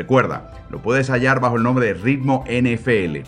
[0.00, 3.18] Recuerda, lo puedes hallar bajo el nombre de Ritmo NFL.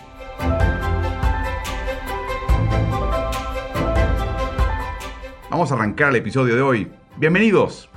[5.50, 6.90] Vamos a arrancar el episodio de hoy.
[7.18, 7.90] Bienvenidos.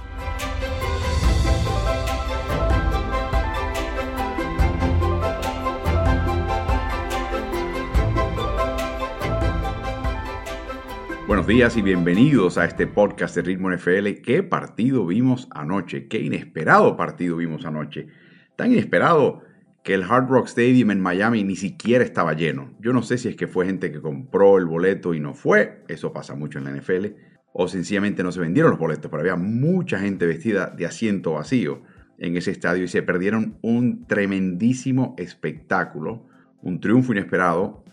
[11.27, 14.21] Buenos días y bienvenidos a este podcast de Ritmo NFL.
[14.21, 16.09] ¿Qué partido vimos anoche?
[16.09, 18.24] ¿Qué inesperado partido vimos anoche?
[18.55, 19.43] Tan inesperado
[19.83, 22.73] que el Hard Rock Stadium en Miami ni siquiera estaba lleno.
[22.79, 25.83] Yo no sé si es que fue gente que compró el boleto y no fue,
[25.87, 27.05] eso pasa mucho en la NFL,
[27.53, 31.83] o sencillamente no se vendieron los boletos, pero había mucha gente vestida de asiento vacío
[32.17, 36.25] en ese estadio y se perdieron un tremendísimo espectáculo,
[36.61, 37.83] un triunfo inesperado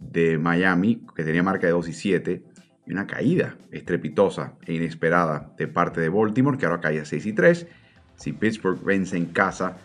[0.00, 2.44] de Miami, que tenía marca de 2 y 7,
[2.86, 7.32] y una caída estrepitosa e inesperada de parte de Baltimore, que ahora caía 6 y
[7.32, 7.66] 3.
[8.16, 9.78] Si Pittsburgh vence en casa,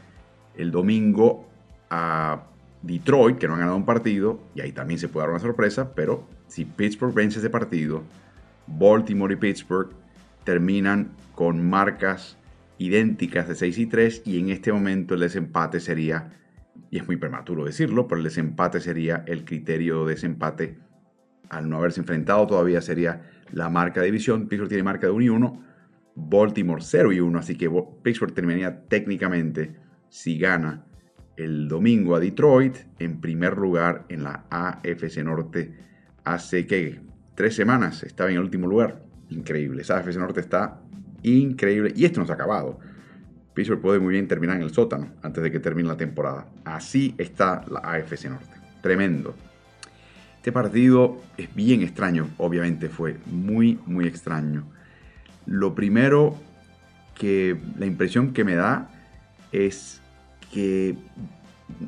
[0.56, 1.48] el domingo
[1.90, 2.44] a
[2.82, 5.94] Detroit, que no han ganado un partido, y ahí también se puede dar una sorpresa,
[5.96, 8.04] pero si Pittsburgh vence ese partido,
[8.68, 9.90] Baltimore y Pittsburgh
[10.44, 12.38] terminan con marcas
[12.78, 16.34] idénticas de 6 y 3 y en este momento el desempate sería,
[16.92, 20.78] y es muy prematuro decirlo, pero el desempate sería el criterio de desempate
[21.54, 23.22] al no haberse enfrentado todavía sería
[23.52, 24.48] la marca de división.
[24.48, 25.64] Pittsburgh tiene marca de 1 y 1,
[26.16, 27.70] Baltimore 0 y 1, así que
[28.02, 29.76] Pittsburgh terminaría técnicamente
[30.14, 30.86] si gana
[31.38, 35.74] el domingo a Detroit en primer lugar en la AFC Norte
[36.24, 37.02] hace que
[37.34, 39.02] tres semanas estaba en el último lugar.
[39.30, 40.80] Increíble, AFC Norte está
[41.24, 42.80] increíble y esto no se ha acabado.
[43.56, 46.46] Pittsburgh puede muy bien terminar en el sótano antes de que termine la temporada.
[46.64, 48.54] Así está la AFC Norte.
[48.84, 49.34] Tremendo.
[50.36, 54.70] Este partido es bien extraño, obviamente fue muy, muy extraño.
[55.48, 56.38] Lo primero
[57.16, 58.92] que la impresión que me da
[59.52, 60.03] es
[60.54, 60.96] que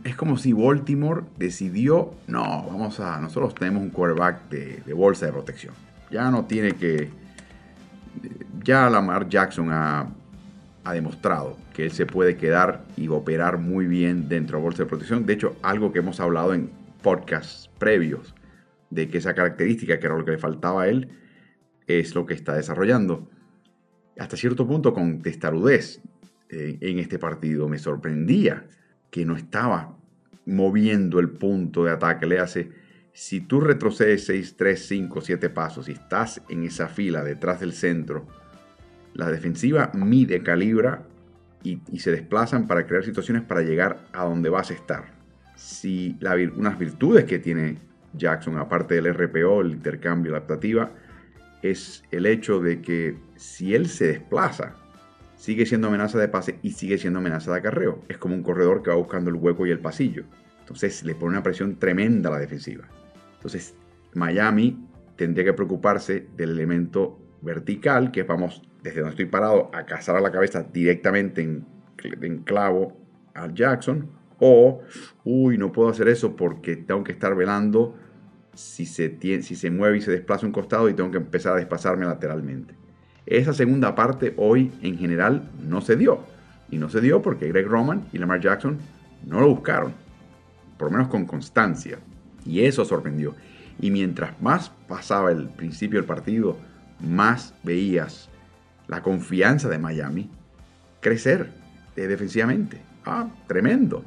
[0.03, 5.31] es como si Baltimore decidió, no, vamos a, nosotros tenemos un quarterback de, bolsa de
[5.31, 5.74] protección.
[6.12, 7.09] Ya no tiene que,
[8.64, 10.08] ya Lamar Jackson ha,
[10.84, 14.90] ha, demostrado que él se puede quedar y operar muy bien dentro de bolsa de
[14.90, 15.25] protección.
[15.25, 16.72] De hecho, algo que hemos hablado en
[17.02, 18.34] podcasts previos,
[18.90, 21.09] de que esa característica, que era lo que le faltaba a él,
[21.86, 23.30] es lo que está desarrollando.
[24.18, 26.02] Hasta cierto punto con testarudez
[26.50, 27.67] eh, en este partido.
[27.67, 28.66] Me sorprendía
[29.09, 29.97] que no estaba
[30.45, 32.25] moviendo el punto de ataque.
[32.25, 32.69] Le hace,
[33.13, 37.73] si tú retrocedes 6, 3, 5, 7 pasos y estás en esa fila detrás del
[37.73, 38.28] centro,
[39.13, 41.03] la defensiva mide, calibra
[41.63, 45.16] y, se desplazan para crear situaciones para llegar a donde vas a estar.
[45.56, 47.79] Si la, unas virtudes que tiene
[48.13, 50.91] Jackson, aparte del RPO, el intercambio, la adaptativa,
[51.63, 54.75] es el hecho de que si él se desplaza
[55.45, 58.00] sigue siendo amenaza de pase y sigue siendo amenaza de acarreo.
[58.09, 60.23] Es como un corredor que va buscando el hueco y el pasillo.
[60.61, 62.85] Entonces le pone una presión tremenda a la defensiva.
[63.35, 63.75] Entonces
[64.16, 64.83] Miami
[65.16, 70.19] tendría que preocuparse del elemento vertical, que vamos desde donde estoy parado a cazar a
[70.19, 71.63] la cabeza directamente en,
[72.44, 72.97] clavo
[73.35, 74.09] a Jackson.
[74.39, 74.81] O,
[75.25, 77.95] uy, no puedo hacer eso porque tengo que estar velando
[78.56, 81.57] si se, si se mueve y se desplaza un costado y tengo que empezar a
[81.57, 82.73] desplazarme lateralmente.
[83.25, 86.24] Esa segunda parte hoy en general no se dio.
[86.69, 88.80] Y no se dio porque Greg Roman y Lamar Jackson
[89.25, 89.94] no lo buscaron.
[90.77, 92.00] Por lo menos con constancia.
[92.45, 93.36] Y eso sorprendió.
[93.80, 96.57] Y mientras más pasaba el principio del partido,
[97.00, 98.30] más veías
[98.88, 100.30] la confianza de Miami
[101.01, 101.51] crecer
[101.95, 102.81] eh, defensivamente.
[103.06, 104.04] Ah, tremendo.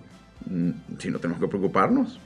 [0.47, 2.21] Mm, si no tenemos que preocuparnos,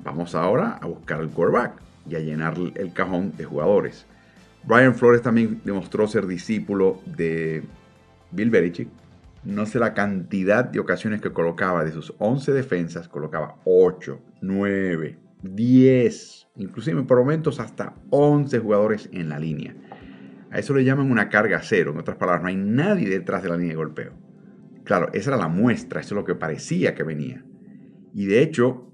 [0.00, 4.06] vamos ahora a buscar el quarterback y a llenar el cajón de jugadores.
[4.66, 7.62] Brian Flores también demostró ser discípulo de
[8.32, 8.88] Bill Belichick.
[9.44, 15.18] No sé la cantidad de ocasiones que colocaba de sus 11 defensas, colocaba 8, 9,
[15.42, 19.76] 10, inclusive por momentos hasta 11 jugadores en la línea.
[20.50, 23.48] A eso le llaman una carga cero, en otras palabras, no hay nadie detrás de
[23.48, 24.12] la línea de golpeo.
[24.82, 27.44] Claro, esa era la muestra, eso es lo que parecía que venía.
[28.14, 28.90] Y de hecho,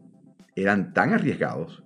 [0.55, 1.83] eran tan arriesgados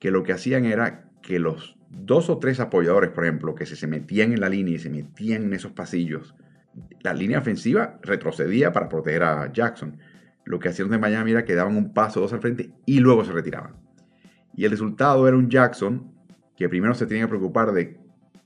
[0.00, 3.86] que lo que hacían era que los dos o tres apoyadores, por ejemplo, que se,
[3.86, 6.34] metían en la línea y se metían en esos pasillos,
[7.00, 9.98] la línea ofensiva retrocedía para proteger a Jackson.
[10.44, 13.24] lo que hacían de Miami era que daban un paso, dos al frente y luego
[13.24, 13.74] se retiraban.
[14.54, 16.12] Y el resultado era un Jackson
[16.56, 17.98] que primero se tenía que preocupar de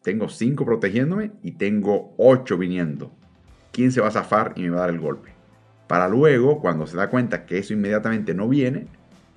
[0.02, 3.12] tengo cinco protegiéndome y tengo ocho viniendo.
[3.72, 5.30] ¿Quién se va a zafar y me va a dar el golpe?
[5.86, 8.86] Para luego, cuando se da cuenta que eso inmediatamente no viene,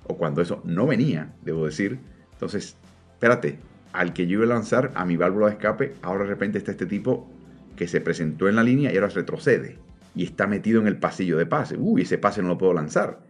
[0.06, 1.98] o cuando eso no venía, debo decir,
[2.32, 2.76] entonces,
[3.12, 3.58] espérate,
[3.94, 6.72] al que yo iba a lanzar a mi válvula de escape, ahora de repente está
[6.72, 7.30] este tipo
[7.76, 9.78] que se presentó en la línea y ahora retrocede
[10.16, 11.76] y está metido en el pasillo de pase.
[11.78, 13.20] Uy, ese pase no lo puedo lanzar.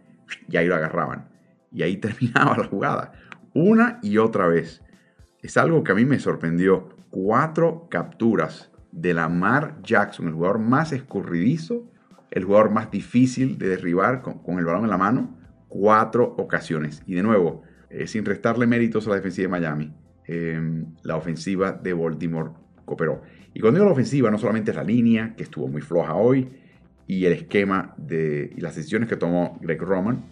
[0.49, 1.29] Y ahí lo agarraban.
[1.71, 3.13] Y ahí terminaba la jugada.
[3.53, 4.81] Una y otra vez.
[5.43, 6.89] Es algo que a mí me sorprendió.
[7.11, 11.87] Cuatro capturas de Lamar Jackson, el jugador más escurridizo,
[12.31, 15.37] el jugador más difícil de derribar con, el balón en la mano.
[15.67, 17.03] Cuatro ocasiones.
[17.05, 19.93] Y de nuevo, eh, sin restarle méritos a la defensiva de Miami,
[20.27, 20.59] eh,
[21.03, 22.51] la ofensiva de Baltimore
[22.85, 23.21] cooperó.
[23.53, 26.49] Y cuando digo la ofensiva, no solamente es la línea, que estuvo muy floja hoy,
[27.07, 30.23] y el esquema de, y las decisiones que tomó Greg Roman,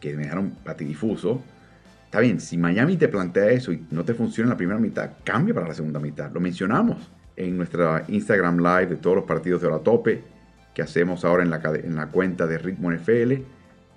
[0.00, 1.42] que me dejaron patidifuso.
[2.04, 5.10] Está bien, si Miami te plantea eso y no te funciona en la primera mitad,
[5.24, 6.30] cambia para la segunda mitad.
[6.32, 10.22] Lo mencionamos en nuestra Instagram Live de todos los partidos de hora tope
[10.74, 13.32] que hacemos ahora en la, en la cuenta de Ritmo NFL.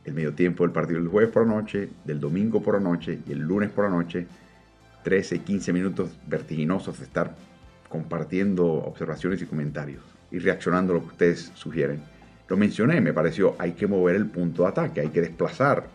[0.04, 3.20] El medio tiempo del partido del jueves por la noche, del domingo por la noche
[3.28, 4.26] y el lunes por la noche.
[5.04, 7.36] 13, 15 minutos vertiginosos de estar
[7.90, 12.02] compartiendo observaciones y comentarios y reaccionando a lo que ustedes sugieren.
[12.48, 15.88] Lo mencioné, me pareció, hay que mover el punto de ataque, hay que desplazar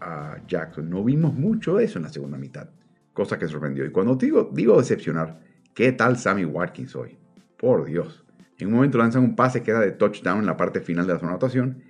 [0.00, 0.88] a Jackson.
[0.88, 2.68] No vimos mucho de eso en la segunda mitad,
[3.12, 3.84] cosa que sorprendió.
[3.84, 5.40] Y cuando digo, digo decepcionar,
[5.74, 7.18] ¿qué tal Sammy Watkins hoy?
[7.56, 8.24] Por Dios.
[8.58, 11.14] En un momento lanzan un pase que era de touchdown en la parte final de
[11.14, 11.82] la zona de anotación.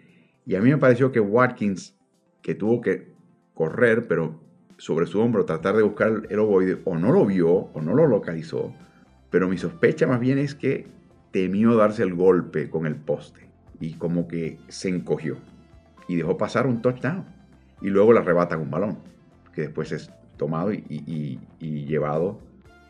[0.47, 1.97] Y a mí me pareció que Watkins,
[2.43, 3.13] que tuvo que
[3.55, 4.41] correr, pero
[4.81, 8.06] sobre su hombro tratar de buscar el ovoide, o no lo vio, o no lo
[8.06, 8.73] localizó.
[9.29, 10.87] Pero mi sospecha más bien es que
[11.32, 13.47] temió darse el golpe con el poste
[13.79, 15.37] y como que se encogió
[16.09, 17.27] y dejó pasar un touchdown.
[17.82, 18.99] Y luego le arrebatan un balón,
[19.53, 22.41] que después es tomado y, llevado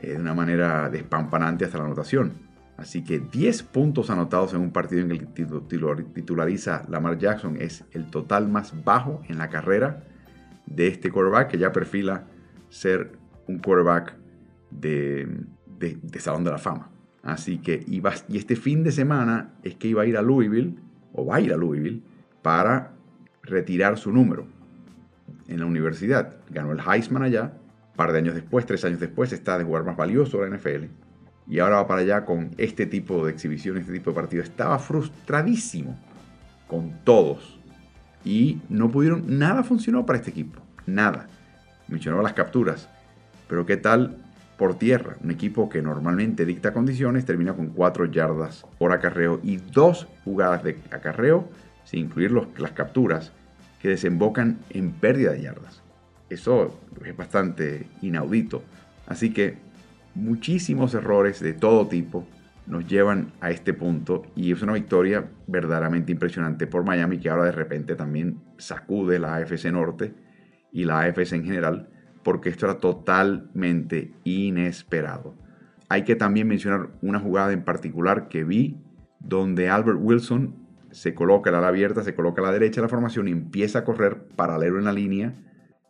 [0.01, 2.35] eh, de una manera despampanante hasta la anotación.
[2.77, 5.45] Así que 10 puntos anotados en un partido en el que
[6.15, 10.05] titulariza Lamar Jackson es el total más bajo en la carrera
[10.71, 12.25] de este quarterback que ya perfila
[12.71, 13.13] ser
[13.47, 14.17] un quarterback
[14.71, 15.29] de,
[15.79, 16.91] de Salón de la Fama.
[17.23, 20.77] Así que iba, y este fin de semana es que iba a ir a Louisville,
[21.13, 22.03] o va a ir a Louisville,
[22.43, 22.93] para
[23.43, 24.47] retirar su número
[25.49, 26.37] en la universidad.
[26.51, 27.53] Ganó el Heisman allá,
[27.91, 30.57] un par de años después, tres años después, está de jugar más valioso de la
[30.57, 30.87] NFL.
[31.47, 34.43] Y ahora va para allá con este tipo de exhibición, este tipo de partido.
[34.43, 35.99] Estaba frustradísimo
[36.69, 37.60] con todos.
[38.25, 40.61] Y no pudieron, nada funcionó para este equipo.
[40.87, 41.27] Nada.
[41.89, 42.89] Mencionaba las capturas.
[43.49, 44.17] Pero ¿qué tal
[44.61, 45.17] por tierra.
[45.25, 50.63] Un equipo que normalmente dicta condiciones termina con 4 yardas por acarreo y dos jugadas
[50.63, 51.49] de acarreo,
[51.85, 53.33] sin incluir las capturas,
[53.81, 55.81] que desembocan en pérdida de yardas.
[56.29, 58.63] Eso es bastante inaudito.
[59.07, 59.57] Así que
[60.15, 62.27] muchísimos errores de todo tipo
[62.71, 67.45] nos llevan a este punto y es una victoria verdaderamente impresionante por Miami que ahora
[67.45, 70.15] de repente también sacude la AFC Norte
[70.73, 71.91] y la AFC en general
[72.23, 75.35] porque esto era totalmente inesperado.
[75.89, 78.81] Hay que también mencionar una jugada en particular que vi
[79.19, 80.55] donde Albert Wilson
[80.93, 83.81] se coloca la ala abierta, se coloca a la derecha de la formación y empieza
[83.81, 85.35] a correr paralelo en la línea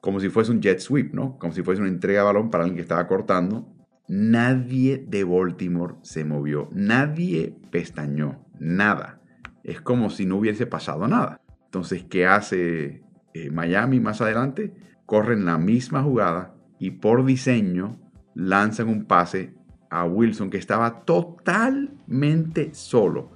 [0.01, 1.39] como si fuese un jet sweep, ¿no?
[1.39, 3.69] Como si fuese una entrega de balón para alguien que estaba cortando.
[4.13, 9.21] Nadie de Baltimore se movió, nadie pestañó, nada.
[9.63, 11.41] Es como si no hubiese pasado nada.
[11.67, 14.75] Entonces, ¿qué hace eh, Miami más adelante?
[15.07, 17.97] corren la misma jugada y por diseño
[18.35, 19.55] lanzan un pase
[19.91, 23.31] a Wilson que estaba totalmente solo.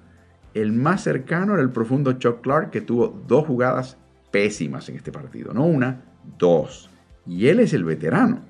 [0.55, 3.97] El más cercano era el profundo Chuck Clark que tuvo dos jugadas
[4.31, 5.53] pésimas en este partido.
[5.53, 6.03] No una,
[6.39, 6.91] dos.
[7.27, 8.43] Y él es el veterano.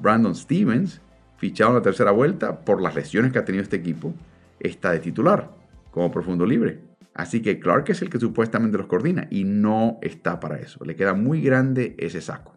[0.00, 1.00] Brandon Stevens,
[1.38, 4.14] fichado en la tercera vuelta por las lesiones que ha tenido este equipo,
[4.60, 5.50] está de titular
[5.90, 6.82] como profundo libre.
[7.14, 10.84] Así que Clark es el que supuestamente los coordina y no está para eso.
[10.84, 12.56] Le queda muy grande ese saco.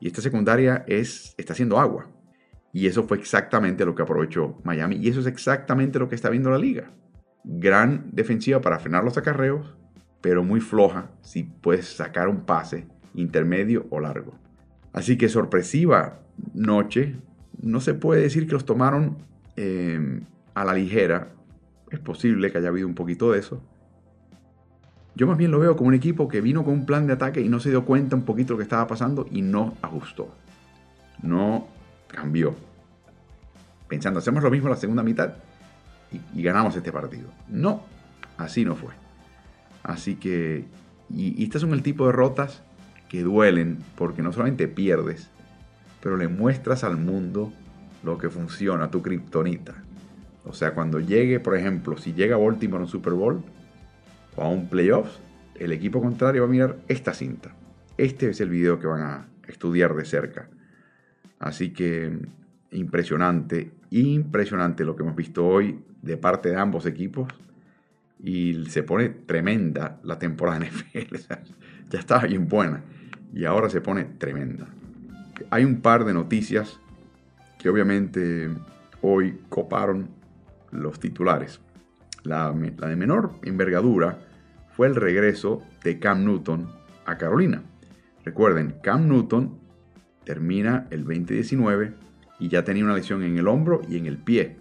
[0.00, 2.10] Y esta secundaria es, está haciendo agua.
[2.72, 4.96] Y eso fue exactamente lo que aprovechó Miami.
[4.96, 6.90] Y eso es exactamente lo que está viendo la liga.
[7.44, 9.76] Gran defensiva para frenar los acarreos,
[10.20, 14.38] pero muy floja si puedes sacar un pase intermedio o largo.
[14.92, 16.20] Así que sorpresiva
[16.54, 17.16] noche.
[17.62, 19.16] No se puede decir que los tomaron
[19.56, 20.20] eh,
[20.54, 21.28] a la ligera.
[21.90, 23.62] Es posible que haya habido un poquito de eso.
[25.14, 27.40] Yo más bien lo veo como un equipo que vino con un plan de ataque
[27.40, 30.34] y no se dio cuenta un poquito de lo que estaba pasando y no ajustó.
[31.22, 31.68] No
[32.08, 32.54] cambió.
[33.88, 35.34] Pensando, hacemos lo mismo la segunda mitad
[36.34, 37.28] y, ganamos este partido.
[37.48, 37.82] No,
[38.38, 38.90] así no fue.
[39.82, 40.64] Así que,
[41.10, 42.62] Y, estas son el tipo de derrotas
[43.08, 45.28] que duelen porque no solamente pierdes,
[46.02, 47.52] pero le muestras al mundo
[48.02, 49.74] lo que funciona, tu kriptonita.
[50.44, 53.42] O sea, cuando llegue, por ejemplo, si llega Baltimore a un Super Bowl
[54.34, 55.20] o a un playoffs,
[55.54, 57.54] el equipo contrario va a mirar esta cinta.
[57.96, 60.48] Este es el video que van a estudiar de cerca.
[61.38, 62.18] Así que
[62.72, 67.28] impresionante, impresionante lo que hemos visto hoy de parte de ambos equipos.
[68.24, 71.16] Y se pone tremenda la temporada de NFL.
[71.90, 72.82] ya estaba bien buena.
[73.32, 74.68] Y ahora se pone tremenda.
[75.50, 76.78] Hay un par de noticias
[77.58, 78.50] que obviamente
[79.00, 80.08] hoy coparon
[80.70, 81.60] los titulares.
[82.24, 84.18] La, de menor envergadura
[84.74, 86.68] fue el regreso de Cam Newton
[87.04, 87.62] a Carolina.
[88.24, 89.58] Recuerden, Cam Newton
[90.24, 91.94] termina el 2019
[92.38, 94.56] y ya tenía una lesión en el hombro y en el pie.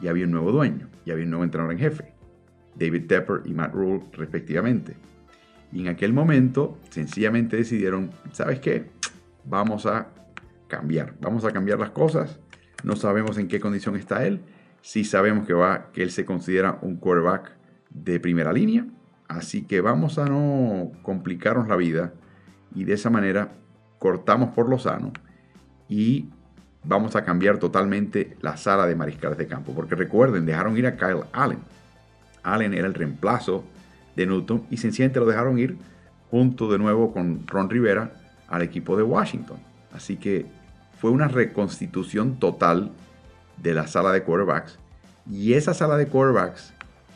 [0.00, 2.12] Y había un nuevo dueño, y había un nuevo entrenador en jefe,
[2.74, 4.96] David Tepper y Matt Rule respectivamente.
[5.72, 8.90] Y en aquel momento sencillamente decidieron, ¿sabes qué?
[9.44, 10.08] Vamos a
[10.68, 12.38] cambiar, vamos a cambiar las cosas.
[12.82, 14.40] No sabemos en qué condición está él.
[14.82, 17.52] Sí sabemos que, va, que él se considera un quarterback
[17.90, 18.86] de primera línea.
[19.28, 22.12] Así que vamos a no complicarnos la vida
[22.74, 23.52] y de esa manera
[23.98, 25.12] cortamos por lo sano
[25.88, 26.28] y
[26.84, 29.72] vamos a cambiar totalmente la sala de mariscales de campo.
[29.74, 31.60] Porque recuerden, dejaron ir a Kyle Allen.
[32.42, 33.64] Allen era el reemplazo
[34.14, 35.78] de Newton y sencillamente lo dejaron ir
[36.30, 38.12] junto de nuevo con Ron Rivera
[38.48, 39.56] al equipo de Washington.
[39.94, 40.46] Así que
[41.00, 42.92] fue una reconstitución total
[43.62, 44.78] de la sala de quarterbacks
[45.30, 46.74] y esa sala de quarterbacks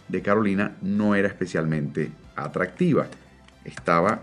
[0.08, 3.06] de Carolina no era especialmente atractiva.
[3.64, 4.20] Estaba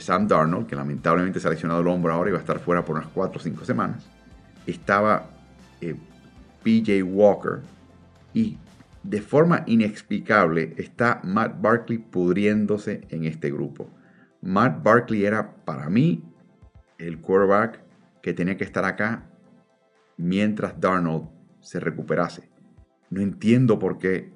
[0.00, 2.84] Sam Darnold, que lamentablemente se ha lesionado el hombro ahora y va a estar fuera
[2.84, 4.06] por unas 4 o 5 semanas.
[4.66, 5.30] Estaba
[5.80, 5.96] eh,
[6.62, 7.60] PJ Walker
[8.34, 8.58] y
[9.02, 13.88] de forma inexplicable está Matt Barkley pudriéndose en este grupo.
[14.42, 16.22] Matt Barkley era para mí
[16.98, 17.80] el quarterback
[18.22, 19.28] que tenía que estar acá
[20.16, 21.28] mientras Darnold
[21.60, 22.48] se recuperase.
[23.10, 24.32] No entiendo por qué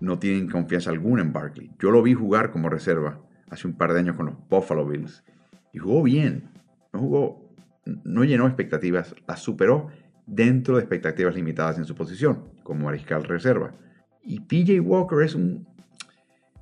[0.00, 1.70] no tienen confianza alguna en Barkley.
[1.78, 5.24] Yo lo vi jugar como reserva hace un par de años con los Buffalo Bills
[5.72, 6.50] y jugó bien.
[6.92, 7.54] No jugó,
[8.04, 9.88] no llenó expectativas, las superó
[10.26, 13.72] dentro de expectativas limitadas en su posición como mariscal reserva.
[14.22, 15.66] Y PJ Walker es un,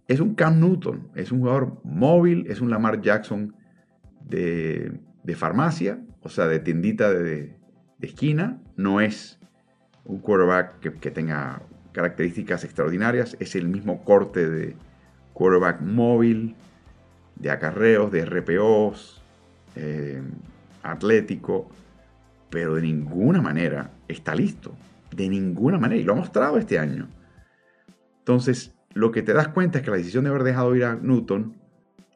[0.07, 3.55] es un Cam Newton, es un jugador móvil, es un Lamar Jackson
[4.25, 5.01] de,
[5.37, 7.57] farmacia, o sea, de tiendita de,
[8.01, 9.39] esquina, no es
[10.05, 14.77] un quarterback que, que, tenga características extraordinarias, es el mismo corte de
[15.33, 16.55] quarterback móvil,
[17.37, 19.23] de acarreos, de RPOs,
[19.77, 20.21] eh,
[20.83, 21.69] atlético,
[22.51, 24.75] pero de ninguna manera está listo.
[25.15, 26.01] De ninguna manera.
[26.01, 27.09] Y lo ha mostrado este año.
[28.19, 30.97] Entonces, lo que te das cuenta es que la decisión de haber dejado ir a
[30.97, 31.57] Newton,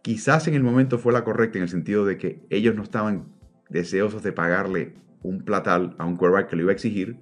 [0.02, 3.26] quizás en el momento fue la correcta en el sentido de que ellos no estaban
[3.70, 7.16] deseosos de pagarle un platal a un quarterback que lo iba a exigir,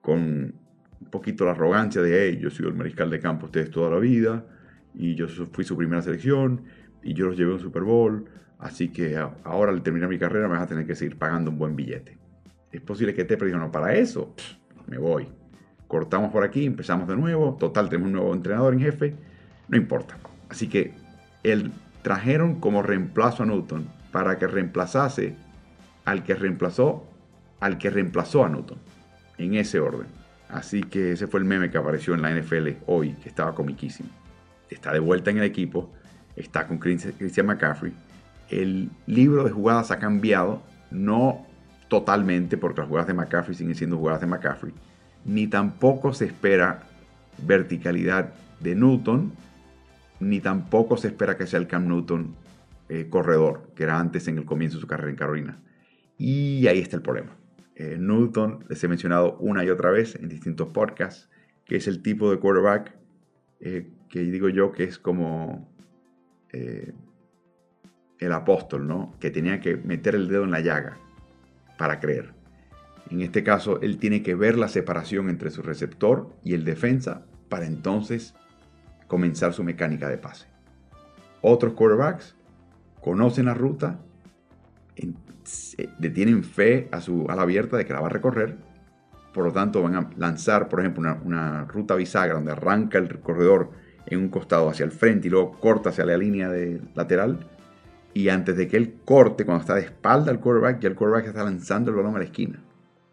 [0.00, 3.90] con un poquito la arrogancia de, hey, yo soy el mariscal de campo ustedes toda
[3.90, 4.46] la vida,
[4.94, 6.62] y yo fui su primera selección,
[7.02, 8.24] y yo los llevé a un Super Bowl,
[8.58, 11.58] así que ahora al terminar mi carrera me vas a tener que seguir pagando un
[11.58, 12.16] buen billete.
[12.70, 14.34] Es posible que esté diga, para eso
[14.86, 15.28] me voy.
[15.86, 19.14] Cortamos por aquí, empezamos de nuevo, total, tenemos un nuevo entrenador en jefe,
[19.68, 20.16] no importa.
[20.48, 20.94] Así que
[21.42, 21.70] él
[22.04, 25.34] trajeron como reemplazo a Newton para que reemplazase
[26.04, 27.08] al que reemplazó
[27.60, 28.76] al que reemplazó a Newton,
[29.38, 30.06] en ese orden.
[30.50, 34.10] Así que ese fue el meme que apareció en la NFL hoy, que estaba comiquísimo.
[34.68, 35.90] Está de vuelta en el equipo,
[36.36, 37.94] está con Christian McCaffrey.
[38.50, 41.46] El libro de jugadas ha cambiado, no
[41.88, 44.74] totalmente, porque las jugadas de McCaffrey siguen siendo jugadas de McCaffrey,
[45.24, 46.82] ni tampoco se espera
[47.38, 49.32] verticalidad de Newton,
[50.20, 52.34] ni tampoco se espera que sea el Cam Newton
[52.88, 55.62] eh, corredor, que era antes en el comienzo de su carrera en Carolina.
[56.18, 57.36] Y ahí está el problema.
[57.76, 61.30] Eh, Newton, les he mencionado una y otra vez en distintos podcasts,
[61.64, 62.94] que es el tipo de quarterback
[63.60, 65.72] eh, que digo yo que es como
[68.20, 69.16] el apóstol, ¿no?
[69.18, 70.98] Que tenía que meter el dedo en la llaga
[71.76, 72.32] para creer.
[73.10, 77.26] En este caso, él tiene que ver la separación entre su receptor y el defensa
[77.48, 78.34] para entonces
[79.06, 80.46] comenzar su mecánica de pase.
[81.42, 82.36] Otros quarterbacks
[83.00, 84.00] conocen la ruta,
[86.14, 88.56] tienen fe a su ala abierta de que la va a recorrer,
[89.34, 93.72] por lo tanto van a lanzar, por ejemplo, una, ruta bisagra donde arranca el corredor
[94.06, 97.46] en un costado hacia el frente y luego corta hacia la línea de lateral.
[98.14, 101.26] Y antes de que él corte, cuando está de espalda al quarterback, ya el quarterback
[101.26, 102.62] está lanzando el balón a la esquina.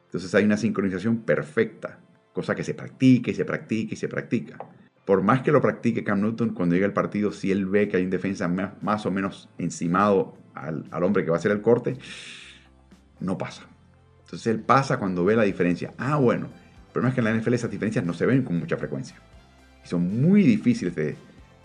[0.06, 2.00] Entonces hay una sincronización perfecta,
[2.34, 4.58] cosa que se practica y se practica y se practica.
[5.12, 7.98] Por más que lo practique Cam Newton, cuando llega el partido, si él ve que
[7.98, 11.98] hay un defensa más, o menos encimado al, hombre que va a hacer el corte,
[13.20, 13.64] no pasa.
[14.24, 15.94] Entonces él pasa cuando ve la diferencia.
[15.98, 18.58] Ah, bueno, el problema es que en la NFL esas diferencias no se ven con
[18.58, 19.18] mucha frecuencia.
[19.84, 21.18] Y son muy difíciles de,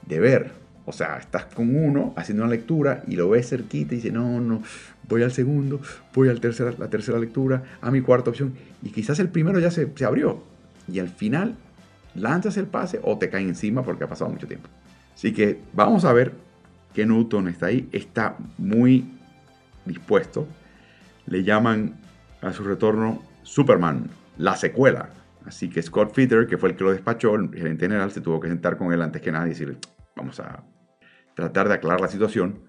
[0.08, 0.50] de ver.
[0.84, 4.40] O sea, estás con uno haciendo una lectura y lo ves cerquita y dice, no,
[4.40, 4.60] no,
[5.08, 5.80] voy al segundo,
[6.12, 8.54] voy a la tercera, la tercera lectura, a mi cuarta opción.
[8.82, 10.42] Y quizás el primero ya se, se abrió.
[10.88, 11.54] Y al final
[12.16, 14.68] lanzas el pase o te cae encima porque ha pasado mucho tiempo.
[15.14, 16.32] Así que vamos a ver
[16.92, 19.06] que Newton está ahí, está muy
[19.84, 20.46] dispuesto.
[21.26, 21.94] Le llaman
[22.42, 24.08] a su retorno Superman,
[24.38, 25.10] la secuela.
[25.44, 28.40] Así que Scott Fitter, que fue el que lo despachó, el gerente general, se tuvo
[28.40, 29.78] que sentar con él antes que nada y decirle,
[30.16, 30.64] vamos a
[31.34, 32.62] tratar de aclarar la situación.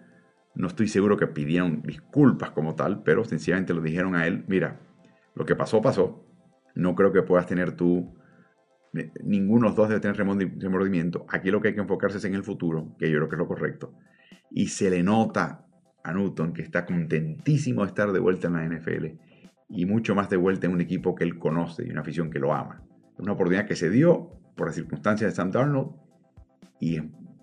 [0.54, 4.80] No estoy seguro que pidieron disculpas como tal, pero sencillamente lo dijeron a él, mira,
[5.36, 6.24] lo que pasó, pasó.
[6.76, 8.16] No creo que puedas tener tú
[9.24, 11.26] ninguno de los dos debe tener remordimiento.
[11.30, 13.40] Aquí lo que hay que enfocarse es en el futuro, que yo creo que es
[13.40, 13.94] lo correcto.
[14.50, 15.66] Y se le nota
[16.04, 19.06] a Newton que está contentísimo de estar de vuelta en la NFL
[19.70, 22.40] y mucho más de vuelta en un equipo que él conoce y una afición que
[22.40, 22.84] lo ama.
[23.18, 25.92] Una oportunidad que se dio por las circunstancias de Sam Darnold
[26.80, 27.00] y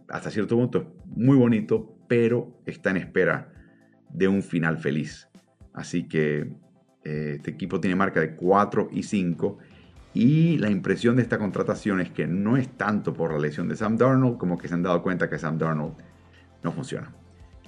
[0.08, 3.52] hasta cierto punto muy bonito, pero está en espera
[4.10, 5.28] de un final feliz.
[5.72, 6.52] Así que
[7.04, 9.58] eh, este equipo tiene marca de 4 y 5
[10.14, 13.74] y la impresión de esta contratación es que no es tanto por la lesión de
[13.74, 15.94] Sam Darnold como que se han dado cuenta que Sam Darnold
[16.62, 17.12] no funciona.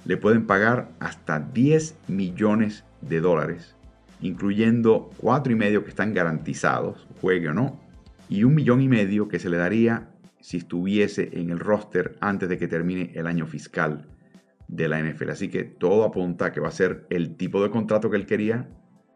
[0.05, 3.75] Le pueden pagar hasta 10 millones de dólares,
[4.21, 7.81] incluyendo 4 y medio que están garantizados, juegue o no,
[8.29, 12.47] y un millón y medio que se le daría si estuviese en el roster antes
[12.47, 14.07] de que termine el año fiscal
[14.69, 15.31] de la NFL.
[15.31, 18.25] Así que todo apunta a que va a ser el tipo de contrato que él
[18.25, 18.69] quería,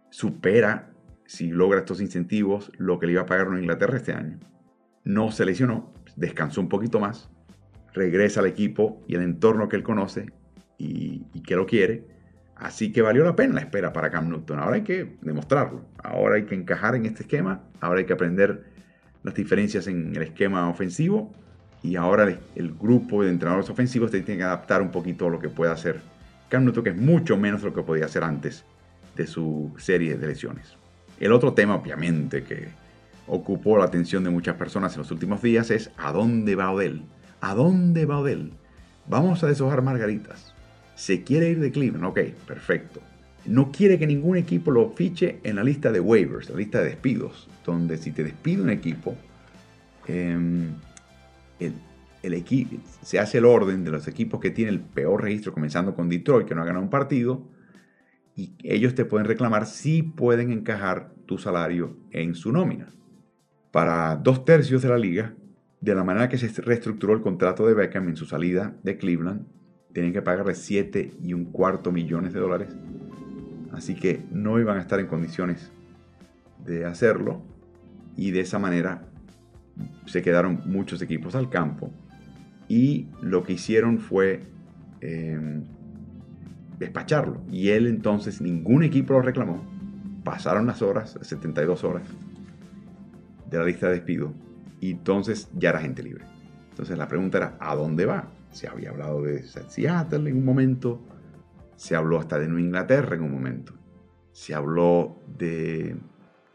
[0.09, 0.90] supera
[1.31, 4.37] si logra estos incentivos, lo que le iba a pagar en Inglaterra este año.
[5.05, 7.29] No se lesionó, descansó un poquito más,
[7.93, 10.25] regresa al equipo y el entorno que él conoce
[10.77, 12.05] y, que lo quiere.
[12.57, 14.59] Así que valió la pena la espera para Cam Newton.
[14.59, 15.85] Ahora hay que demostrarlo.
[16.03, 17.63] Ahora hay que encajar en este esquema.
[17.79, 18.65] Ahora hay que aprender
[19.23, 21.33] las diferencias en el esquema ofensivo.
[21.81, 25.47] Y ahora el, grupo de entrenadores ofensivos tiene que adaptar un poquito a lo que
[25.47, 26.01] pueda hacer
[26.49, 28.65] Cam Newton, que es mucho menos lo que podía hacer antes
[29.15, 30.80] de su serie de lesiones.
[31.21, 32.69] El otro tema, obviamente, que
[33.27, 37.03] ocupó la atención de muchas personas en los últimos días es ¿a dónde va Odell?
[37.41, 38.53] ¿A dónde va Odell?
[39.07, 40.55] Vamos a deshojar margaritas.
[40.95, 42.05] ¿Se quiere ir de Cleveland?
[42.05, 43.01] Ok, perfecto.
[43.45, 46.85] No quiere que ningún equipo lo fiche en la lista de waivers, la lista de
[46.85, 49.15] despidos, donde si te despide un equipo,
[50.07, 50.73] em,
[51.59, 55.93] el, equipo se hace el orden de los equipos que tienen el peor registro, comenzando
[55.93, 57.43] con Detroit, que no ha ganado un partido,
[58.41, 62.89] y ellos te pueden reclamar si pueden encajar tu salario en su nómina.
[63.71, 65.35] Para dos tercios de la liga,
[65.79, 69.45] de la manera que se reestructuró el contrato de Beckham en su salida de Cleveland,
[69.93, 72.69] tienen que pagarle 7 y un cuarto millones de dólares.
[73.71, 75.71] Así que no iban a estar en condiciones
[76.65, 77.43] de hacerlo.
[78.17, 79.05] Y de esa manera
[80.07, 81.91] se quedaron muchos equipos al campo.
[82.67, 84.47] Y lo que hicieron fue
[85.01, 85.65] em,
[86.81, 87.41] despacharlo.
[87.49, 89.63] Y él entonces, ningún equipo lo reclamó.
[90.23, 92.03] Pasaron las horas, 72 horas
[93.49, 94.33] de la lista de despido.
[94.79, 96.25] Y entonces ya era gente libre.
[96.71, 98.31] Entonces la pregunta era, ¿a dónde va?
[98.49, 101.01] Se había hablado de Seattle en un momento.
[101.75, 103.73] Se habló hasta de Nueva Inglaterra en un momento.
[104.31, 105.95] Se habló de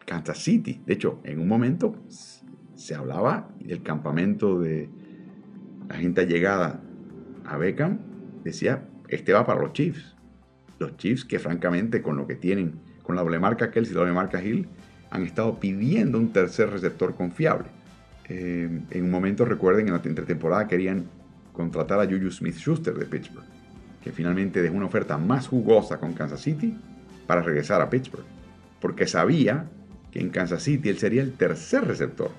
[0.04, 0.82] Kansas City.
[0.84, 4.90] De hecho, en un momento se hablaba del campamento de
[5.88, 6.82] la gente llegada
[7.44, 7.98] a Beckham.
[8.42, 10.15] Decía, este va para los Chiefs
[10.78, 14.00] los Chiefs que francamente con lo que tienen, con la doble marca Kelsey y la
[14.00, 14.68] doble marca Hill,
[15.10, 17.68] han estado pidiendo un tercer receptor confiable.
[18.28, 21.06] Eh, en un momento, recuerden, en la temporada querían
[21.52, 23.46] contratar a Juju Smith-Schuster de Pittsburgh,
[24.02, 26.76] que finalmente dejó una oferta más jugosa con Kansas City
[27.26, 28.26] para regresar a Pittsburgh,
[28.80, 29.66] porque sabía
[30.10, 32.30] que en Kansas City él sería el tercer receptor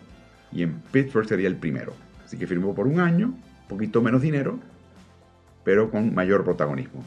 [0.51, 1.93] y en Pittsburgh sería el primero.
[2.25, 3.33] Así que firmó por un año,
[3.67, 4.59] poquito menos dinero,
[5.63, 7.03] pero con mayor protagonismo.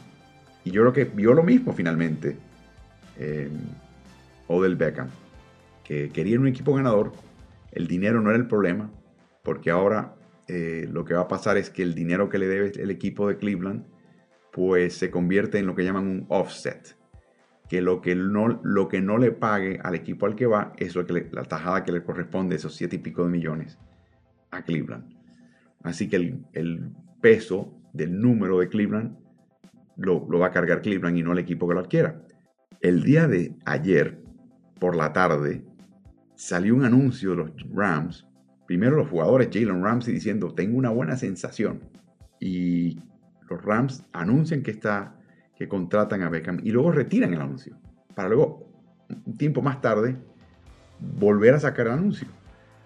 [0.63, 2.37] Y yo creo que vio lo mismo finalmente
[3.17, 3.49] eh,
[4.47, 5.09] Odell Beckham,
[5.83, 7.11] que quería un equipo ganador,
[7.71, 8.91] el dinero no era el problema,
[9.43, 10.15] porque ahora
[10.47, 13.27] eh, lo que va a pasar es que el dinero que le debe el equipo
[13.27, 13.85] de Cleveland,
[14.51, 16.97] pues se convierte en lo que llaman un offset,
[17.69, 20.95] que lo que no, lo que no le pague al equipo al que va es
[20.95, 23.79] lo que la tajada que le corresponde, esos siete y pico de millones,
[24.51, 25.15] a Cleveland.
[25.83, 29.20] Así que el, el peso del número de Cleveland
[30.01, 32.21] lo, va a cargar Cleveland y no el equipo que lo adquiera.
[32.81, 34.21] El día de ayer,
[34.79, 35.63] por la tarde,
[36.35, 38.25] salió un anuncio de los Rams
[38.71, 41.81] primero los jugadores, Jalen Ramsey diciendo, tengo una buena sensación.
[42.39, 43.01] Y
[43.49, 45.19] los Rams anuncian que, está,
[45.57, 47.75] que contratan a Beckham y luego retiran el anuncio.
[48.15, 48.71] Para luego,
[49.25, 50.15] un tiempo más tarde,
[51.01, 52.29] volver a sacar el anuncio.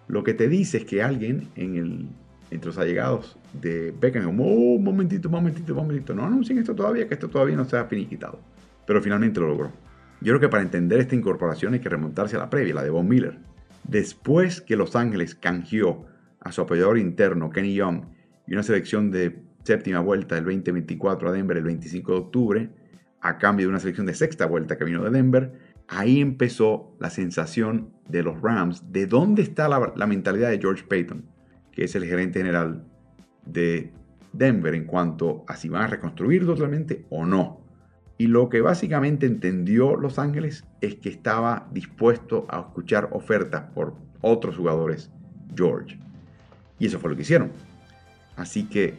[0.08, 2.10] Lo que te dice es que alguien en el,
[2.52, 7.16] entre los allegados de Beckham, oh, un momentito, momentito, momentito, no anuncien esto todavía, que
[7.16, 8.40] esto todavía no se ha finiquitado.
[8.86, 9.72] Pero finalmente lo logró.
[10.22, 12.90] Yo creo que para entender esta incorporación hay que remontarse a la previa, la de
[12.90, 13.40] Von Miller.
[13.84, 16.06] Después que Los Ángeles canjeó
[16.40, 18.06] a su apoyador interno, Kenny Young,
[18.48, 22.70] y una selección de séptima vuelta del 2024 a Denver el 25 de octubre,
[23.22, 25.54] a cambio de una selección de sexta vuelta que vino de Denver,
[25.88, 30.84] ahí empezó la sensación de los Rams de dónde está la, la mentalidad de George
[30.88, 31.26] Payton,
[31.76, 32.84] que es el gerente general
[33.46, 33.92] de
[34.34, 37.62] Denver en cuanto a si van a reconstruir totalmente o no.
[38.18, 43.96] Y lo que básicamente entendió Los Ángeles es que estaba dispuesto a escuchar ofertas por
[44.22, 45.12] otros jugadores,
[45.56, 46.00] George.
[46.80, 47.52] Y eso fue lo que hicieron.
[48.38, 48.96] Así que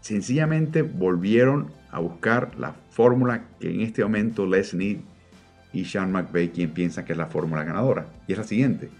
[0.00, 6.70] sencillamente volvieron a buscar la fórmula que en este momento Les y Sean McVay quien
[6.70, 8.06] piensa que es la fórmula ganadora.
[8.26, 8.90] Y es la siguiente.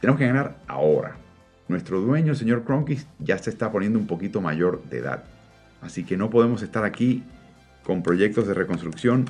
[0.00, 1.25] Tenemos que ganar ahora.
[1.68, 5.24] Nuestro dueño, el señor Cronkis, ya se está poniendo un poquito mayor de edad.
[5.80, 7.24] Así que no podemos estar aquí
[7.82, 9.26] con proyectos de reconstrucción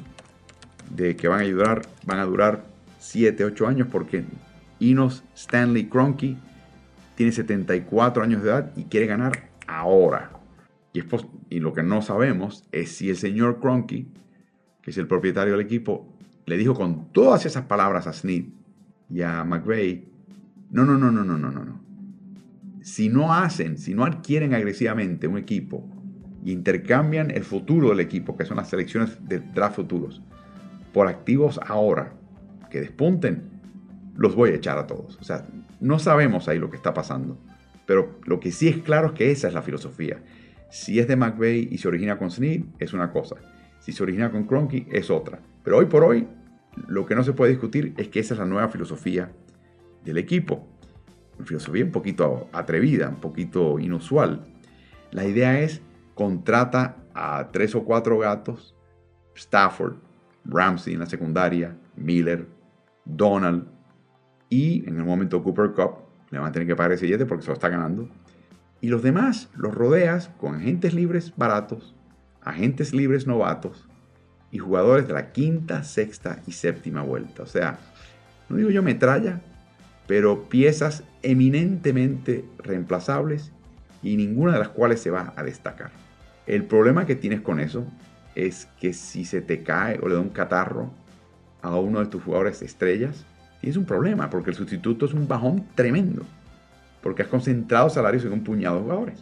[0.94, 2.64] de que van a ayudar, van a durar
[2.99, 4.25] 7, 8 años porque
[4.79, 6.37] Inos Stanley Cronky
[7.14, 10.31] tiene 74 años de edad y quiere ganar ahora.
[11.51, 14.09] Y, lo que no sabemos es si el señor Cronky,
[14.83, 16.07] que es el propietario del equipo,
[16.46, 18.44] le dijo con todas esas palabras a Snead
[19.11, 20.09] y a McVeigh,
[20.70, 21.86] no, no, no, no, no, no, no, no.
[22.87, 25.85] Si no hacen, si no adquieren agresivamente un equipo
[26.44, 30.22] intercambian el futuro del equipo, que son las selecciones de draft futuros,
[30.92, 32.12] por activos ahora,
[32.70, 33.42] que despunten,
[34.14, 35.18] los voy a echar a todos.
[35.20, 35.49] O sea,
[35.81, 37.37] no sabemos ahí lo que está pasando.
[37.87, 40.22] Pero lo que sí es claro es que esa es la filosofía.
[40.70, 43.35] Si es de McVeigh y se origina con Snead, es una cosa.
[43.81, 45.40] Si se origina con Cronky, es otra.
[45.64, 46.29] Pero hoy por hoy,
[46.87, 49.33] lo que no se puede discutir es que esa es la nueva filosofía
[50.05, 50.68] del equipo.
[51.44, 54.44] Filosofía un poquito atrevida, un poquito inusual.
[55.11, 55.83] La idea es
[56.14, 58.75] contrata a tres o cuatro gatos,
[59.35, 59.96] Stafford,
[60.44, 62.46] Ramsey en la secundaria, Miller,
[63.05, 63.66] Donald
[64.49, 67.42] y en el momento Cooper Cup, le van a tener que pagar ese billete porque
[67.42, 68.09] se lo está ganando.
[68.81, 71.94] Y los demás los rodeas con agentes libres baratos,
[72.42, 73.88] agentes libres novatos
[74.51, 77.42] y jugadores de la quinta, sexta y séptima vuelta.
[77.42, 77.79] O sea,
[78.49, 79.40] no digo yo metralla,
[80.07, 83.51] pero piezas eminentemente reemplazables
[84.01, 85.91] y ninguna de las cuales se va a destacar.
[86.47, 87.85] El problema que tienes con eso
[88.37, 90.93] es que si se te cae o le da un catarro
[91.62, 93.27] a uno de tus jugadores estrellas,
[93.61, 96.25] tienes un problema porque el sustituto es un bajón tremendo.
[97.03, 99.19] Porque has concentrado salarios en un puñado de jugadores.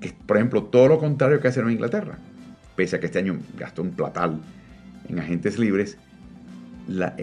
[0.00, 2.16] Que por ejemplo, todo lo contrario que hace en Inglaterra.
[2.74, 4.40] Pese a que este año gastó un platal
[5.10, 5.98] en agentes libres,
[6.86, 7.14] la,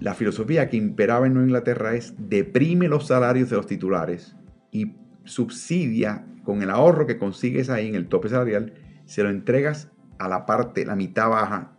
[0.00, 4.36] la filosofía que imperaba en Nueva Inglaterra es deprime los salarios de los titulares
[4.70, 4.92] y
[5.24, 10.28] subsidia con el ahorro que consigues ahí en el tope salarial, se lo entregas a
[10.28, 11.76] la parte, la mitad baja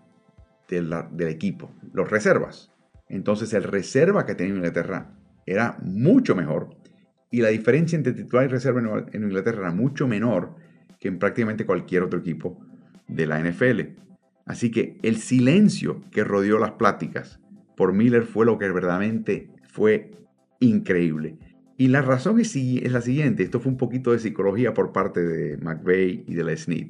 [0.67, 0.91] del,
[1.27, 2.71] equipo, los reservas.
[3.07, 5.13] Entonces el reserva que tenía Inglaterra
[5.45, 6.75] era mucho mejor
[7.31, 10.55] y la diferencia entre titular y reserva en Inglaterra era mucho menor
[10.99, 12.59] que en prácticamente cualquier otro equipo
[13.07, 13.81] de la NFL.
[14.45, 17.39] Así que el silencio que rodeó las pláticas
[17.77, 20.11] por Miller fue lo que verdaderamente fue
[20.59, 21.37] increíble.
[21.77, 25.23] Y la razón es, es la siguiente, esto fue un poquito de psicología por parte
[25.23, 26.87] de McVeigh y de la Snead.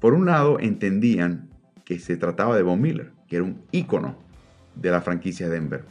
[0.00, 1.48] Por un lado, entendían
[1.84, 4.16] que se trataba de Von Miller, que era un ícono
[4.74, 5.84] de la franquicia de Denver,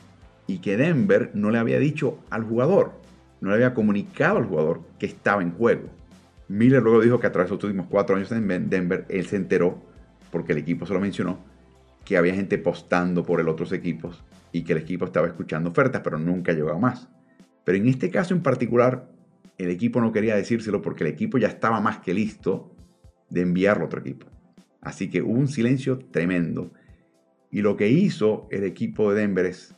[0.46, 2.92] y que Denver no le había dicho al jugador,
[3.40, 5.90] no le había comunicado al jugador que estaba en juego.
[6.50, 9.38] Miller luego dijo que a través de los últimos cuatro años en Denver, él se
[9.38, 9.82] enteró,
[10.32, 11.40] porque el equipo se lo mencionó,
[12.08, 16.02] que había gente postando por el otros equipos y que el equipo estaba escuchando ofertas,
[16.02, 17.10] pero nunca llegó a más.
[17.66, 19.12] Pero en este caso en particular,
[19.58, 22.74] el equipo no quería decírselo porque el equipo ya estaba más que listo
[23.30, 24.26] de enviarlo a otro equipo.
[24.80, 26.72] Así que hubo un silencio tremendo.
[27.52, 29.76] Y lo que hizo el equipo de Denver es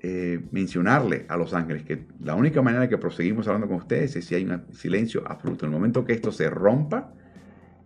[0.00, 4.24] eh, mencionarle a Los Ángeles que la única manera que proseguimos hablando con ustedes es
[4.24, 5.66] si hay un silencio absoluto.
[5.66, 7.12] En el momento que esto se rompa,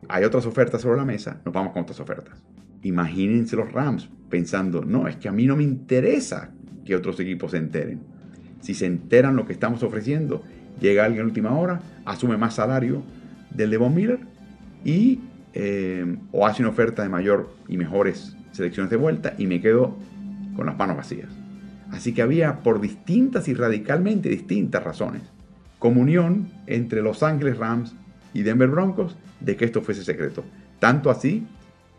[0.08, 2.44] hay otras ofertas sobre la mesa, nos vamos con otras ofertas.
[2.86, 6.52] Imagínense los Rams pensando, no, es que a mí no me interesa
[6.84, 8.16] que otros equipos se enteren
[8.66, 10.42] si se enteran lo que estamos ofreciendo,
[10.80, 13.04] llega alguien en última hora, asume más salario
[13.50, 14.18] del de Von Miller
[14.84, 15.20] y
[15.54, 19.96] eh, o hace una oferta de mayor y mejores selecciones de vuelta y me quedo
[20.56, 21.30] con las manos vacías.
[21.92, 25.22] Así que había por distintas y radicalmente distintas razones
[25.78, 27.94] comunión entre Los Ángeles Rams
[28.34, 30.42] y Denver Broncos de que esto fuese secreto.
[30.80, 31.46] Tanto así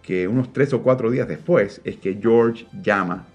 [0.07, 3.25] que unos tres o cuatro días después es que George llama,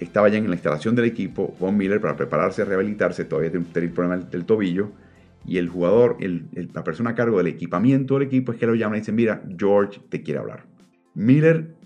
[0.00, 3.66] estaba ya en la instalación del equipo, Von Miller, para prepararse a rehabilitarse, todavía tiene
[3.66, 4.90] un problema del tobillo,
[5.46, 8.96] y el jugador, la persona a cargo del equipamiento del equipo es que lo llama
[8.96, 10.64] y dice, mira, George te quiere hablar.
[11.14, 11.76] Miller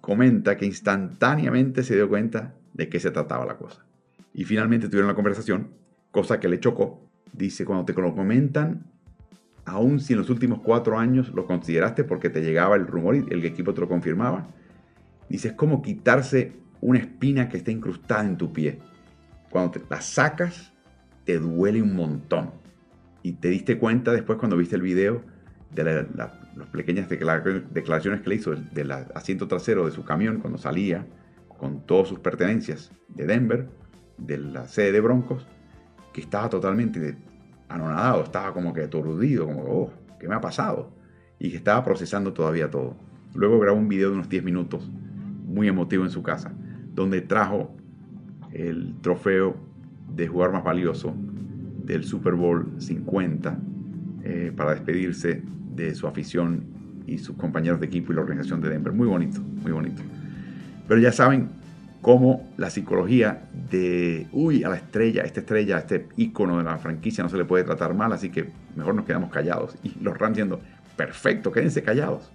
[0.00, 3.84] comenta que instantáneamente se dio cuenta de qué se trataba la cosa.
[4.32, 5.70] Y finalmente tuvieron la conversación,
[6.12, 7.10] cosa que le chocó.
[7.32, 8.91] Dice, cuando te lo comentan,
[9.64, 13.24] aun si en los últimos cuatro años lo consideraste porque te llegaba el rumor y
[13.30, 14.48] el equipo te lo confirmaba,
[15.28, 18.80] dice, es como quitarse una espina que está incrustada en tu pie.
[19.50, 20.72] Cuando la sacas,
[21.24, 22.50] te duele un montón.
[23.22, 25.22] Y te diste cuenta después cuando viste el video
[25.70, 26.32] de las
[26.72, 31.06] pequeñas declaraciones que le hizo del asiento trasero de su camión cuando salía
[31.48, 33.68] con todas sus pertenencias de Denver,
[34.18, 35.46] de la sede de Broncos,
[36.12, 37.16] que estaba totalmente
[37.72, 40.92] anonadado, estaba como que aturdido, como, oh, ¿qué me ha pasado?
[41.38, 42.96] Y que estaba procesando todavía todo.
[43.34, 44.90] Luego grabó un video de unos 10 minutos,
[45.46, 46.52] muy emotivo en su casa,
[46.94, 47.74] donde trajo
[48.52, 49.56] el trofeo
[50.14, 51.14] de jugador más valioso
[51.84, 53.58] del Super Bowl 50
[54.24, 55.42] eh, para despedirse
[55.74, 56.64] de su afición
[57.06, 58.92] y sus compañeros de equipo y la organización de Denver.
[58.92, 60.02] Muy bonito, muy bonito.
[60.86, 61.48] Pero ya saben
[62.02, 67.22] cómo la psicología de, uy, a la estrella, esta estrella, este ícono de la franquicia
[67.22, 69.76] no se le puede tratar mal, así que mejor nos quedamos callados.
[69.84, 70.60] Y los Rams diciendo,
[70.96, 72.30] perfecto, quédense callados.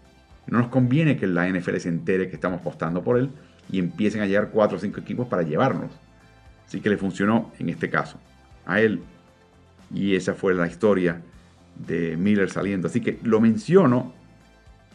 [0.47, 3.29] No nos conviene que la NFL se entere que estamos apostando por él
[3.69, 5.91] y empiecen a llegar cuatro o cinco equipos para llevarnos.
[6.65, 8.17] Así que le funcionó en este caso
[8.65, 9.01] a él.
[9.93, 11.21] Y esa fue la historia
[11.75, 12.87] de Miller saliendo.
[12.87, 14.13] Así que lo menciono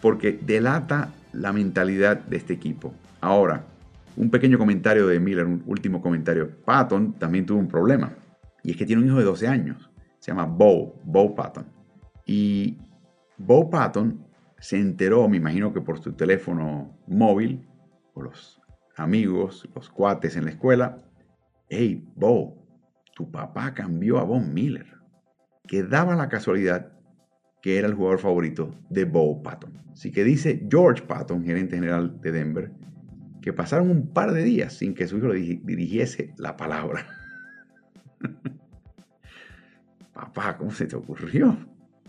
[0.01, 2.95] porque delata la mentalidad de este equipo.
[3.21, 3.65] Ahora,
[4.16, 6.51] un pequeño comentario de Miller, un último comentario.
[6.64, 8.14] Patton también tuvo un problema.
[8.62, 9.90] Y es que tiene un hijo de 12 años.
[10.18, 11.66] Se llama Bo, Bo Patton.
[12.27, 12.79] Y
[13.38, 14.25] Bo Patton
[14.59, 17.66] se enteró, me imagino que por su teléfono móvil,
[18.14, 18.61] o los
[18.96, 20.98] amigos, los cuates en la escuela,
[21.68, 22.62] hey, Bo,
[23.14, 24.87] tu papá cambió a Von Miller,
[25.66, 26.92] que daba la casualidad
[27.61, 29.83] que era el jugador favorito de Bo Patton.
[29.92, 32.72] Así que dice George Patton, gerente general de Denver,
[33.43, 37.07] que pasaron un par de días sin que su hijo le dirigiese la palabra.
[40.15, 41.57] papá, ¿cómo se te ocurrió?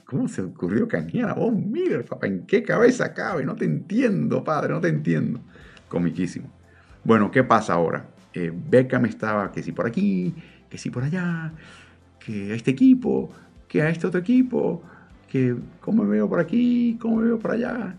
[0.06, 2.28] ¿Cómo se ocurrió canjear a Von Miller, papá?
[2.28, 3.44] ¿En qué cabeza cabe?
[3.44, 5.42] No te entiendo, padre, no te entiendo.
[5.88, 6.50] Comiquísimo.
[7.04, 8.06] Bueno, ¿qué pasa ahora?
[8.34, 10.34] Eh, Beckham estaba que si por aquí,
[10.70, 11.54] que si por allá,
[12.20, 13.32] que a este equipo,
[13.68, 14.84] que a este otro equipo,
[15.28, 17.96] que cómo me veo por aquí, cómo me veo por allá.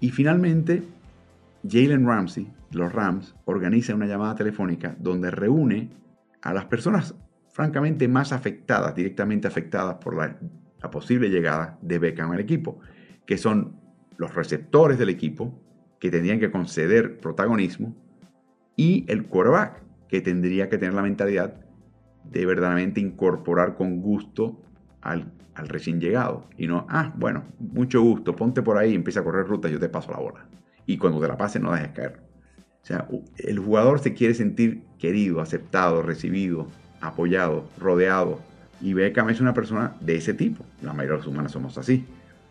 [0.00, 0.82] Y finalmente
[1.68, 5.90] Jalen Ramsey, los Rams, organiza una llamada telefónica donde reúne
[6.42, 7.14] a las personas
[7.48, 10.38] francamente más afectadas, directamente afectadas por la,
[10.90, 12.78] posible llegada de Beckham al equipo,
[13.26, 13.80] que son
[14.18, 15.60] los receptores del equipo,
[15.98, 17.96] que tendrían que conceder protagonismo,
[18.76, 21.54] y el quarterback, que tendría que tener la mentalidad
[22.22, 24.62] de verdaderamente incorporar con gusto
[25.00, 26.46] al, recién llegado.
[26.56, 29.88] Y no, ah, bueno, mucho gusto, ponte por ahí, empieza a correr ruta, yo te
[29.88, 30.46] paso la bola
[30.86, 32.25] y cuando te la pase no dejes caer.
[32.86, 36.68] O sea, el jugador se quiere sentir querido, aceptado, recibido,
[37.00, 38.38] apoyado, rodeado.
[38.80, 40.64] Y Beckham es una persona de ese tipo.
[40.82, 42.04] La mayoría de los humanos somos así.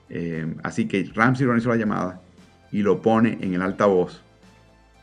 [0.09, 2.21] Eh, así que Ramsey organizó la llamada
[2.69, 4.21] y lo pone en el altavoz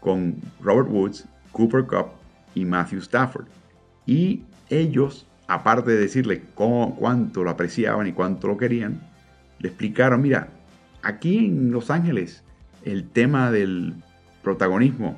[0.01, 2.09] con Robert Woods, Cooper Cup
[2.55, 3.47] y Matthew Stafford.
[4.05, 9.01] Y ellos, aparte de decirle cómo, cuánto lo apreciaban y cuánto lo querían,
[9.61, 10.51] le explicaron, mira,
[11.03, 12.45] aquí en Los Ángeles
[12.85, 13.95] el tema del
[14.43, 15.17] protagonismo,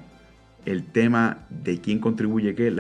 [0.65, 2.75] el tema de quién contribuye qué,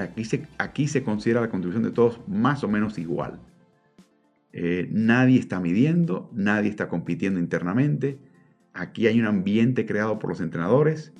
[0.58, 3.40] aquí se, considera la contribución de todos más o menos igual.
[4.52, 8.18] Eh, nadie está midiendo, nadie está compitiendo internamente.
[8.72, 11.12] Aquí hay un ambiente creado por los entrenadores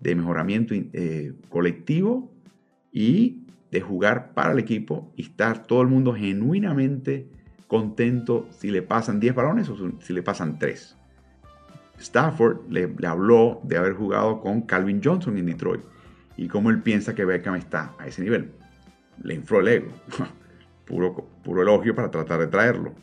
[0.00, 2.30] de mejoramiento eh, colectivo
[2.92, 7.26] y de jugar para el equipo y estar todo el mundo genuinamente
[7.66, 10.96] contento si le pasan 10 balones o si le pasan 3.
[11.98, 15.82] Stafford le, habló de haber jugado con Calvin Johnson en Detroit
[16.36, 18.52] y cómo él piensa que Beckham está a ese nivel.
[19.22, 19.88] Le infló el ego.
[20.84, 22.94] puro, puro elogio para tratar de traerlo.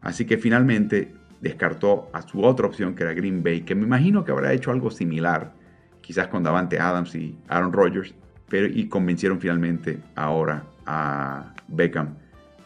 [0.00, 4.24] Así que finalmente descartó a su otra opción que era Green Bay, que me imagino
[4.24, 5.52] que habrá hecho algo similar,
[6.00, 8.14] quizás con Davante Adams y Aaron Rodgers,
[8.48, 12.14] pero y convencieron finalmente ahora a Beckham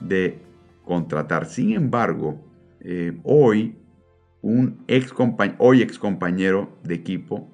[0.00, 0.38] de
[0.84, 1.46] contratar.
[1.46, 2.40] Sin embargo,
[2.80, 3.76] eh, hoy
[4.42, 5.12] un ex
[5.58, 7.50] hoy ex compañero de equipo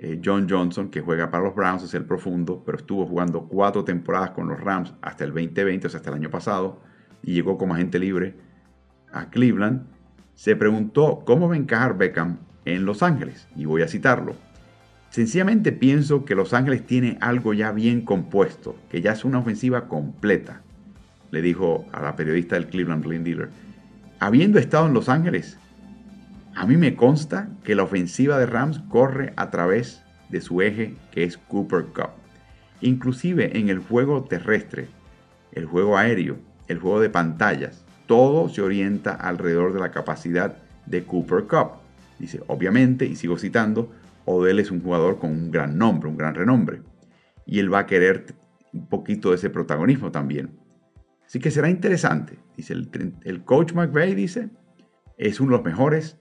[0.00, 3.82] Eh, John Johnson, que juega para los Browns, es el profundo, pero estuvo jugando cuatro
[3.82, 6.80] temporadas con los Rams hasta el 2020, o sea, hasta el año pasado,
[7.20, 8.36] y llegó como agente libre
[9.12, 9.88] a Cleveland.
[10.34, 14.36] Se preguntó cómo va a encajar Beckham en Los Ángeles, y voy a citarlo.
[15.10, 19.88] Sencillamente pienso que Los Ángeles tiene algo ya bien compuesto, que ya es una ofensiva
[19.88, 20.62] completa,
[21.32, 23.48] le dijo a la periodista del Cleveland Plain Dealer.
[24.20, 25.58] Habiendo estado en Los Ángeles,
[26.58, 30.96] a mí me consta que la ofensiva de Rams corre a través de su eje
[31.12, 32.10] que es Cooper Cup.
[32.80, 34.88] Inclusive en el juego terrestre,
[35.52, 41.04] el juego aéreo, el juego de pantallas, todo se orienta alrededor de la capacidad de
[41.04, 41.74] Cooper Cup.
[42.18, 43.92] Dice, obviamente, y sigo citando,
[44.24, 46.82] Odell es un jugador con un gran nombre, un gran renombre.
[47.46, 48.34] Y él va a querer
[48.72, 50.58] un poquito de ese protagonismo también.
[51.24, 52.36] Así que será interesante.
[52.56, 54.50] Dice el, coach McVeigh, dice,
[55.18, 56.18] es uno de los mejores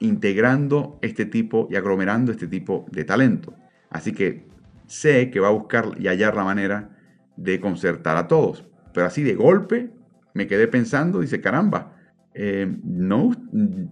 [0.00, 3.54] integrando este tipo y aglomerando este tipo de talento.
[3.90, 4.46] Así que
[4.86, 6.90] sé que va a buscar y hallar la manera
[7.36, 8.64] de concertar a todos.
[8.92, 9.90] Pero así de golpe
[10.34, 11.96] me quedé pensando, dice, caramba,
[12.34, 13.32] eh, no,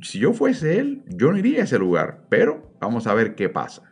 [0.03, 3.49] si yo fuese él, yo no iría a ese lugar, pero vamos a ver qué
[3.49, 3.83] pasa.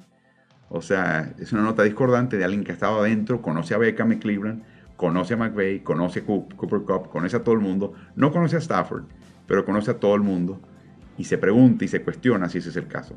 [0.69, 4.13] O sea, es una nota discordante de alguien que ha estado adentro, conoce a Beckham
[4.13, 4.63] y Cleveland,
[4.97, 8.61] conoce a McVeigh, conoce a Cooper Cup, conoce a todo el mundo, no conoce a
[8.61, 9.05] Stafford,
[9.47, 10.61] pero conoce a todo el mundo
[11.17, 13.17] y se pregunta y se cuestiona si ese es el caso.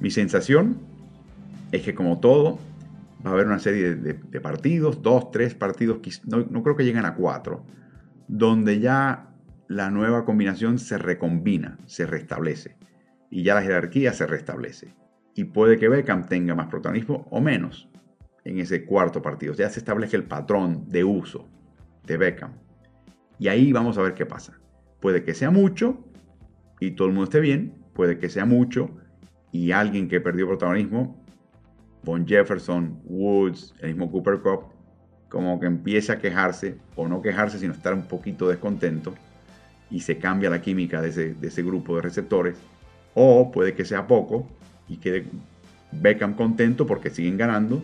[0.00, 0.78] Mi sensación
[1.72, 2.58] es que como todo,
[3.24, 7.04] va a haber una serie de, partidos, dos, tres partidos, no, no, creo que lleguen
[7.04, 7.64] a cuatro,
[8.28, 9.28] donde ya
[9.68, 12.76] la nueva combinación se recombina, se restablece,
[13.30, 14.94] y ya la jerarquía se restablece.
[15.34, 17.88] Y puede que Beckham tenga más protagonismo o menos
[18.44, 19.54] en ese cuarto partido.
[19.54, 21.48] Ya se establece el patrón de uso
[22.04, 22.52] de Beckham.
[23.38, 24.58] Y ahí vamos a ver qué pasa.
[24.98, 26.09] Puede que sea mucho
[26.80, 28.90] y todo el mundo esté bien, puede que sea mucho,
[29.52, 31.22] y alguien que perdió protagonismo,
[32.02, 34.72] Von Jefferson, Woods, el mismo Cooper Cup,
[35.28, 39.14] como que empiece a quejarse, o no quejarse, sino estar un poquito descontento,
[39.90, 42.56] y se cambia la química de ese, de ese grupo de receptores,
[43.14, 44.48] o puede que sea poco,
[44.88, 45.26] y quede
[45.92, 47.82] Beckham contento porque siguen ganando,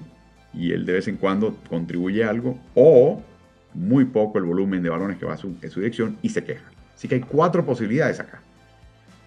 [0.55, 3.23] y él de vez en cuando contribuye algo, o
[3.75, 6.65] muy poco el volumen de balones que va en su dirección y se queja.
[6.95, 8.41] Así que hay cuatro posibilidades acá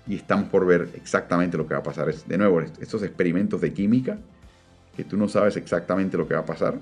[0.09, 2.09] y estamos por ver exactamente lo que va a pasar.
[2.09, 4.17] Es, de nuevo, estos experimentos de química,
[4.97, 6.79] que tú no sabes exactamente lo que va a pasar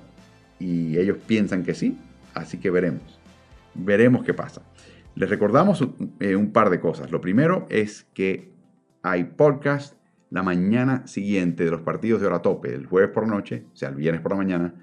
[0.58, 1.98] y ellos piensan que sí,
[2.32, 3.20] así que veremos.
[3.74, 4.62] Veremos qué pasa.
[5.14, 5.86] Les recordamos
[6.20, 7.10] eh, un par de cosas.
[7.10, 8.50] Lo primero es que
[9.02, 9.94] hay podcast
[10.30, 13.76] la mañana siguiente de los partidos de hora tope, el jueves por la noche, o
[13.76, 14.74] sea, el viernes por la mañana,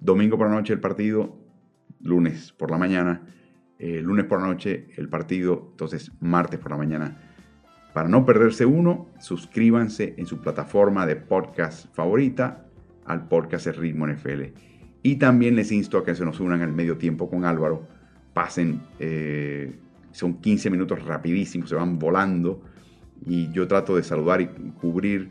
[0.00, 1.36] domingo por la noche el partido,
[2.00, 3.20] lunes por la mañana,
[3.78, 7.31] eh, lunes por la noche el partido, entonces martes por la mañana
[7.92, 12.64] para no perderse uno, suscríbanse en su plataforma de podcast favorita
[13.04, 14.44] al podcast Ritmo NFL.
[15.02, 17.86] Y también les insto a que se nos unan al medio tiempo con Álvaro.
[18.32, 19.76] Pasen, eh,
[20.10, 22.62] son 15 minutos rapidísimos, se van volando.
[23.26, 24.46] Y yo trato de saludar y
[24.80, 25.30] cubrir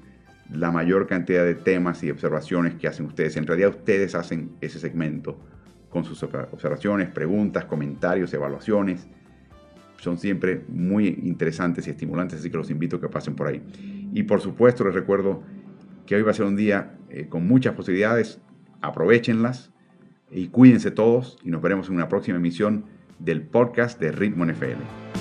[0.52, 3.38] la mayor cantidad de temas y observaciones que hacen ustedes.
[3.38, 5.40] En realidad ustedes hacen ese segmento
[5.90, 9.08] con sus observaciones, preguntas, comentarios, evaluaciones
[10.02, 13.62] son siempre muy interesantes y estimulantes, así que los invito a que pasen por ahí.
[14.14, 15.44] Y por supuesto les recuerdo
[16.08, 18.42] que hoy va a ser un día eh, con muchas posibilidades,
[18.82, 19.72] aprovechenlas
[20.32, 22.86] y cuídense todos y nos veremos en una próxima emisión
[23.20, 25.21] del podcast de Ritmo NFL.